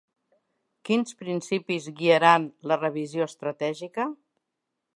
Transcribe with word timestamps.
Quins 0.87 1.17
principis 1.19 1.85
guiaran 1.99 2.47
la 2.71 2.79
revisió 2.85 3.29
estratègica? 3.33 4.07